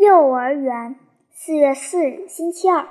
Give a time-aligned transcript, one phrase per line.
[0.00, 0.96] 幼儿园，
[1.30, 2.88] 四月四日，星期二。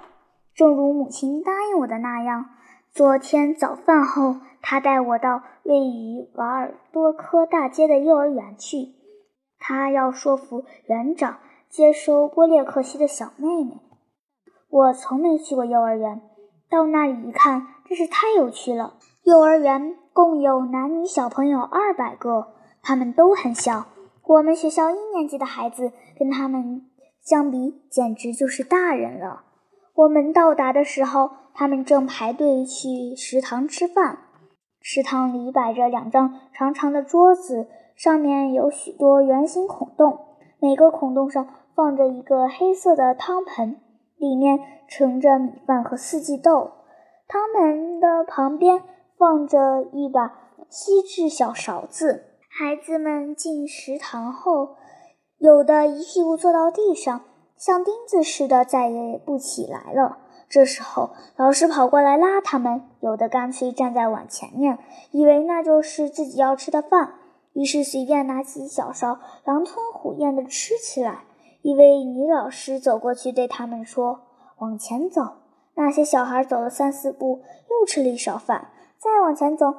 [0.53, 2.45] 正如母亲答应我的那样，
[2.91, 8.93] 昨天早饭后，她带我到位于瓦尔多科大街的幼儿园去。
[9.57, 13.79] 她要说服园长接收波列克西的小妹妹。
[14.69, 16.21] 我从没去过幼儿园，
[16.69, 18.93] 到那里一看，真是太有趣了。
[19.23, 22.49] 幼儿园共有男女小朋友二百个，
[22.83, 23.87] 他们都很小。
[24.27, 26.85] 我们学校一年级的孩子跟他们。
[27.29, 29.43] 相比，简直就是大人了。
[29.93, 34.17] 我们到达的时候，他们正排队去食堂吃饭。
[34.81, 40.17] 食堂里摆着两张长长的桌子，上面有许多圆形孔洞，
[40.59, 43.79] 每个孔洞上放着一个黑色的汤盆，
[44.17, 46.71] 里面盛着米饭和四季豆。
[47.27, 48.81] 汤盆的旁边
[49.19, 50.33] 放着一把
[50.67, 52.23] 锡制小勺子。
[52.49, 54.77] 孩子们进食堂后。
[55.39, 57.21] 有的一屁股坐到地上，
[57.55, 60.17] 像钉子似的，再也不起来了。
[60.49, 64.77] 这时候，老师跑过来拉他们；有的干脆站在碗前面，
[65.11, 67.13] 以为那就是自己要吃的饭，
[67.53, 71.23] 于是随便拿起小勺，狼吞虎咽地吃起来。
[71.61, 74.19] 一位女老师走过去对他们说
[74.59, 75.35] ：“往前走。”
[75.75, 79.73] 那些小孩走了三四步，又吃了一勺饭，再往前走，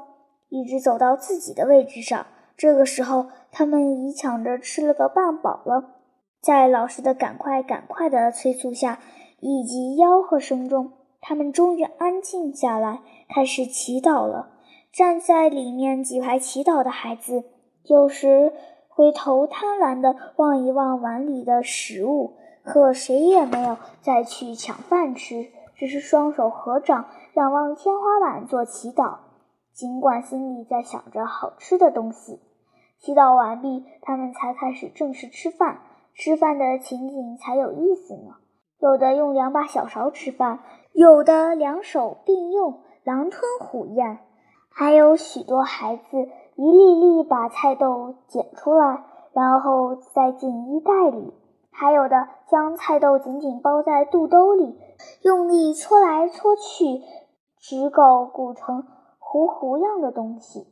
[0.49, 2.25] 一直走到自己的位置上。
[2.61, 5.95] 这个时候，他们已抢着吃了个半饱了。
[6.43, 8.99] 在老师的“赶快，赶快”的催促下，
[9.41, 13.01] 以及吆喝声中，他们终于安静下来，
[13.31, 14.51] 开始祈祷了。
[14.93, 17.45] 站在里面几排祈祷的孩子，
[17.85, 18.53] 有时
[18.89, 29.17] 回头贪婪地望一望碗里的食物，可谁也没有再去抢饭吃，只是双手合掌，仰望天花板做祈祷，
[29.73, 32.39] 尽管心里在想着好吃的东西。
[33.01, 35.81] 祈祷完毕，他们才开始正式吃饭。
[36.13, 38.35] 吃饭的情景才有意思呢。
[38.79, 40.61] 有的用两把小勺吃饭，
[40.93, 44.19] 有的两手并用，狼吞虎咽。
[44.69, 46.03] 还有许多孩子
[46.57, 51.33] 一粒粒把菜豆捡出来，然后塞进衣袋里；
[51.71, 54.79] 还有的将菜豆紧紧包在肚兜里，
[55.23, 57.03] 用力搓来搓去，
[57.59, 58.87] 只够鼓成
[59.19, 60.67] 糊糊样的东西。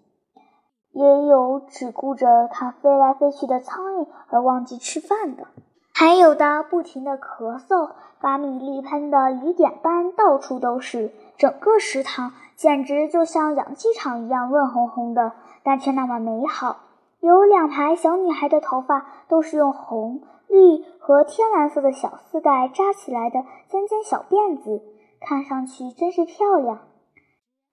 [0.99, 5.47] 也有只顾着看飞来飞去的苍蝇而忘记吃饭的，
[5.95, 11.13] 还有的不停地咳嗽，把米粒喷得雨点般到处都是。
[11.37, 16.79] 整个食堂简直就像养鸡场一样乱哄哄的，但却那么美好。
[17.21, 24.83] 有两排小女孩的头发都是用红、绿和天蓝色的小丝带扎起来的尖尖小辫子，
[25.21, 26.81] 看上去真是漂亮。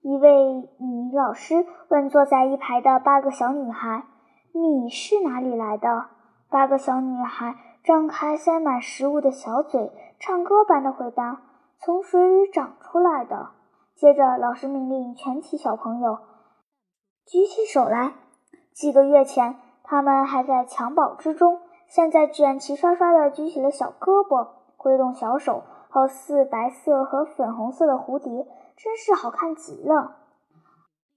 [0.06, 0.30] 一位
[0.78, 4.04] 女老师问坐在一排的八个小女孩
[4.54, 6.06] ：“米是哪里来的？”
[6.48, 11.42] 八个小女孩张开塞满食物的小嘴，唱歌般的回答
[11.82, 13.48] ：“从水里长出来的。”
[13.98, 16.20] 接着，老师命令全体小朋友
[17.26, 18.14] 举起手来。
[18.74, 28.46] 几个月前，他们还在襁褓之中，现在卷齐刷刷的举起了小胳膊，挥动小手，好似白色和粉红色的蝴蝶。
[28.78, 30.18] 真是好看极了！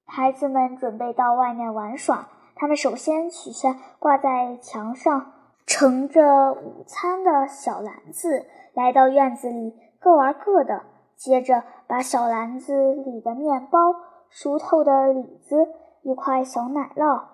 [0.06, 2.28] 孩子们准备到外面玩耍。
[2.54, 5.32] 他们首先取下挂在墙上
[5.66, 10.82] 盛着午餐的小篮子，来到院子里各玩各的。
[11.14, 13.94] 接着把小篮子里的面包、
[14.28, 15.68] 熟透的李子、
[16.02, 17.24] 一块小奶酪、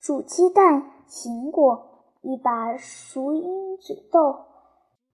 [0.00, 4.44] 煮鸡蛋、苹果、一把熟鹰嘴豆、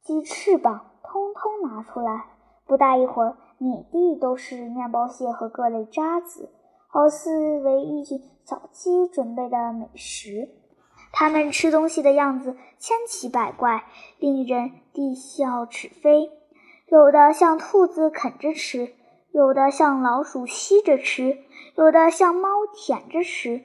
[0.03, 2.27] 鸡翅膀，通通拿出来。
[2.67, 3.37] 不大一会儿。
[3.63, 6.49] 满地都是面包屑和各类渣子，
[6.89, 10.49] 好似为一群小鸡准备的美食。
[11.13, 13.85] 它们吃东西的样子千奇百怪，
[14.19, 16.31] 令人啼笑齿飞。
[16.89, 18.95] 有的像兔子啃着吃，
[19.31, 21.37] 有的像老鼠吸着吃，
[21.77, 23.63] 有的像猫舔着吃。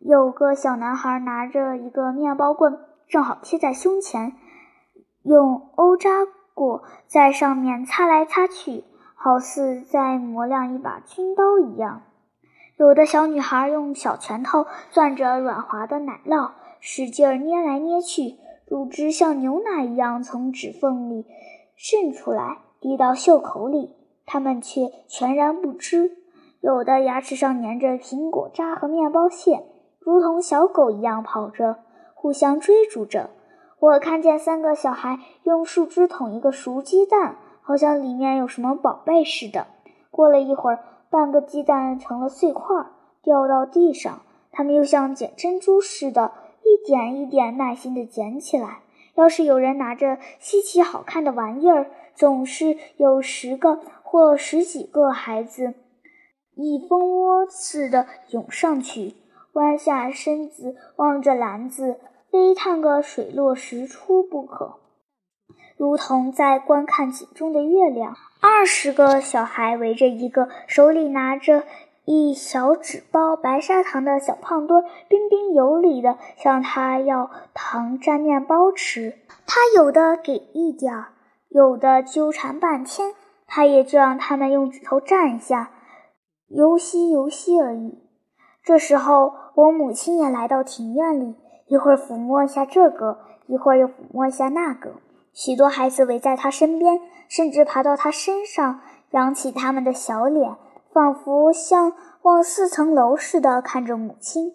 [0.00, 2.78] 有个小男孩拿着一个面包棍，
[3.08, 4.34] 正好贴在胸前，
[5.22, 8.84] 用欧扎果在上面擦来擦去。
[9.22, 12.04] 好似在磨亮一把军刀一样。
[12.78, 21.26] 有的小女孩用小拳头攥着软滑的奶酪，使劲儿捏来捏去，乳汁像牛奶一样从指缝里
[21.76, 23.94] 渗出来，滴到袖口里。
[24.24, 26.16] 他们却全然不知。
[26.62, 29.66] 有的牙齿上粘着苹果渣和面包屑，
[29.98, 31.80] 如同小狗一样跑着，
[32.14, 33.28] 互相追逐着。
[33.80, 37.36] 我看见三个小孩用树枝捅一个熟鸡蛋。
[37.62, 39.66] 好像里面有什么宝贝似的。
[40.10, 42.86] 过了一会儿，半个鸡蛋成了碎块，
[43.22, 44.22] 掉到地上。
[44.52, 46.32] 他们又像捡珍珠似的，
[46.64, 48.80] 一点一点耐心地捡起来。
[49.14, 55.74] 要是有人拿着稀奇好看的玩意儿，总是有十个或十几个孩子
[56.54, 59.14] 一蜂窝似的涌上去，
[59.52, 64.79] 弯下身子望着篮子，非探个水落石出不可，
[65.80, 68.14] 如同在观看井中的月亮。
[68.42, 71.62] 二十个小孩围着一个手里拿着。
[72.06, 79.14] 一小纸包白砂糖的小胖墩，彬彬有礼地向他要糖蘸面包吃。
[79.46, 81.12] 他有的给一点儿，
[81.48, 83.14] 有的纠缠半天，
[83.46, 85.70] 他也就让他们用指头蘸一下，
[86.48, 88.00] 游戏游戏而已。
[88.64, 91.36] 这时候，我母亲也来到庭院里，
[91.68, 94.94] 一会儿抚摸一下这个，一会儿又抚摸一下那个。
[95.32, 98.80] 许多孩子围在他身边，甚至爬到他身上，
[99.10, 100.56] 扬起他们的小脸。
[100.92, 101.92] 仿佛像
[102.22, 104.54] 望四层楼似的看着母亲，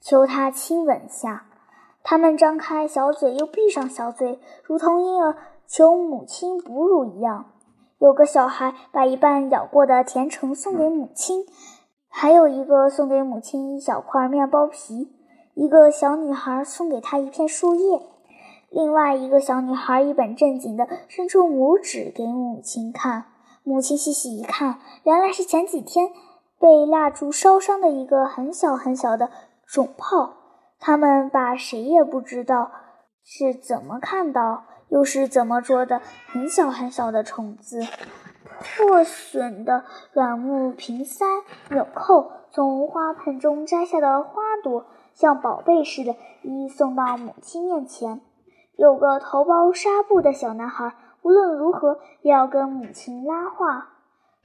[0.00, 1.44] 求她亲吻下。
[2.02, 5.36] 他们张开小嘴，又闭上小嘴，如同婴儿
[5.66, 7.52] 求母亲哺乳一样。
[7.98, 11.44] 有个小孩把一半咬过的甜橙送给母亲，
[12.08, 15.12] 还有一个送给母亲一小块面包皮。
[15.52, 18.00] 一个小女孩送给她一片树叶，
[18.70, 23.26] 另外一个小女孩一本正经地伸出拇指给母亲看。
[23.62, 26.10] 母亲细细一看，原来是前几天
[26.60, 29.30] 被蜡烛烧伤的一个很小很小的
[29.66, 30.34] 肿泡。
[30.78, 32.70] 他们把谁也不知道
[33.24, 37.82] 是怎么看到，又是怎么捉的很小很小的虫子。
[38.60, 41.24] 破损的软木瓶塞、
[41.70, 48.20] 纽扣，从花盆中摘下的花朵，像宝贝似的，一一送到母亲面前。
[48.76, 50.94] 有个头包纱布的小男孩。
[51.22, 53.88] 无论如何也要跟母亲拉话，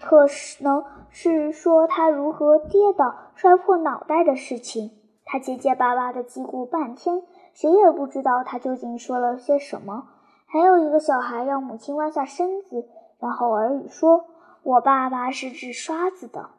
[0.01, 0.25] 可
[0.61, 4.89] 能是说他如何跌倒摔破脑袋的事情。
[5.23, 7.21] 他结结巴巴的叽咕半天，
[7.53, 10.07] 谁也不知道他究竟说了些什么。
[10.47, 12.87] 还有一个小孩让母亲弯下身子，
[13.19, 14.25] 然后耳语说
[14.63, 16.49] ：“我爸爸是治刷子的。”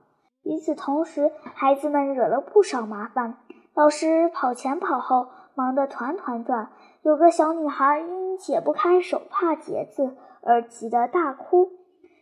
[0.44, 3.38] 与此同时，孩子们惹了不少麻烦，
[3.74, 6.70] 老师跑前跑后，忙得团团转。
[7.02, 11.70] 有个小女孩因解不开手帕结子而急得大哭，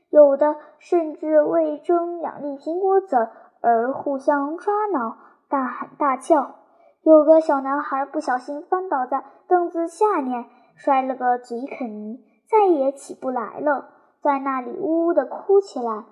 [0.08, 3.16] 有的甚至为争两粒苹果籽
[3.60, 5.16] 而互相抓挠、
[5.48, 6.56] 大喊大叫。
[7.02, 10.44] 有个小男孩不小心翻倒在凳子下面，
[10.76, 13.88] 摔了个嘴啃泥，再也起不来了，
[14.22, 16.04] 在那里呜呜地哭起来。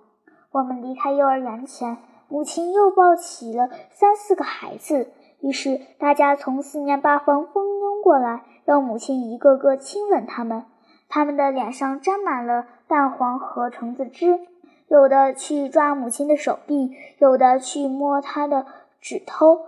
[0.50, 1.98] 我们离开幼儿园前，
[2.28, 8.44] 母亲又抱起了三四个孩子，于是大家从四面八方蜂拥过来。
[8.64, 10.66] 让母亲一个个亲吻他们，
[11.08, 14.40] 他们的脸上沾满了蛋黄和橙子汁，
[14.88, 18.66] 有的去抓母亲的手臂，有的去摸她的
[19.00, 19.62] 指头，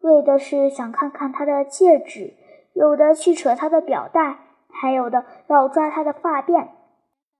[0.00, 2.34] 为的是想看看她的戒指；
[2.74, 6.68] 有的去扯她的表带，还有的要抓她的发辫。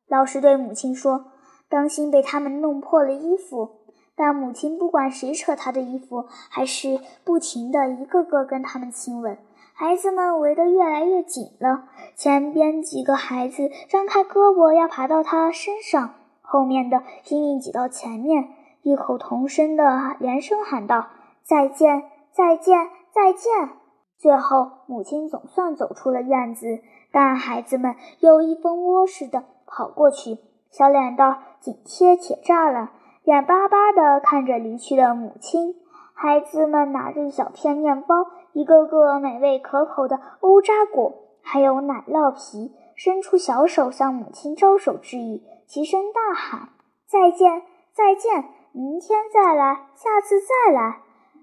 [0.09, 1.27] 老师对母亲说
[1.69, 3.81] ：“当心被他们弄破了衣服。”
[4.15, 9.39] 但母亲不管谁扯她的衣服，还是不停地一个个跟他们亲吻。
[9.75, 18.51] 孩子们围得越来越紧了，前边几个孩子张开胳膊要爬到他身上，后面的拼命挤到前面，
[18.83, 21.07] 异口同声地连声喊道
[21.43, 23.71] ：“再见，再见，再见！”
[24.19, 26.81] 最后，母亲总算走出了院子，
[27.11, 30.39] 但孩子们又一蜂窝似的跑过去，
[30.71, 32.91] 小脸蛋紧贴铁栅栏，
[33.25, 35.77] 眼巴巴地看着离去的母亲。
[36.15, 46.69] 孩子们拿着一小片面包，一个个美味可口的欧扎果，还有奶酪皮，伸出小手向母亲招手致意，齐声大喊
[47.07, 47.63] ：“再见，
[47.93, 48.45] 再见！
[48.73, 50.99] 明天再来，下次再来。”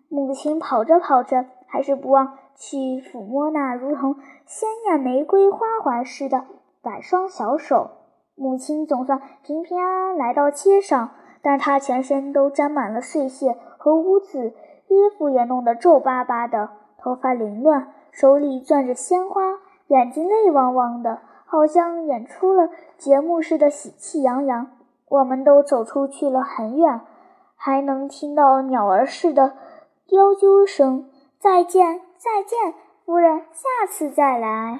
[0.09, 6.45] 母亲跑着跑着，还是不忘去抚摸那如同鲜艳玫瑰花环似的
[6.81, 7.91] 百双小手。
[8.36, 11.12] 母亲总算平平安安来到街上。
[11.41, 14.53] 但他全身都沾满了碎屑和污渍，
[14.88, 24.67] 衣服也弄得皱巴巴的，头发凌乱，手里攥着鲜花，眼睛泪汪汪的，好像演出了节目似的，喜气洋洋。
[25.08, 27.01] 我们都走出去了很远，
[27.55, 29.53] 还能听到鸟儿似的
[30.08, 32.74] 啾啾声：“再见，再见，
[33.05, 34.79] 夫人，下次再来。”